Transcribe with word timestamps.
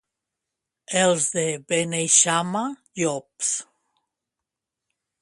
Els 1.01 1.27
de 1.35 1.43
Beneixama, 1.73 2.65
llops. 3.03 3.55